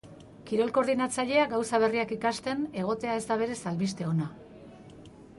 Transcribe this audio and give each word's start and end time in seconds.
Kirol 0.51 0.69
koordinatzailea 0.75 1.43
gauza 1.51 1.79
berriak 1.83 2.13
ikasten 2.15 2.63
egotea 2.83 3.17
ez 3.21 3.27
da 3.27 3.37
berez 3.43 3.59
albiste 3.73 4.09
ona. 4.13 4.31